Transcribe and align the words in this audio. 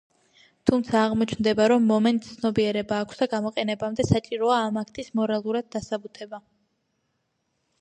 თუმცა 0.69 1.01
აღმოჩნდება, 1.09 1.67
რომ 1.71 1.83
„მომენტს“ 1.91 2.31
ცნობიერება 2.37 2.97
აქვს 3.05 3.19
და 3.21 3.27
გამოყენებამდე 3.35 4.07
საჭიროა 4.13 4.57
ამ 4.71 4.81
აქტის 4.83 5.13
მორალურად 5.21 5.69
დასაბუთება. 5.77 6.41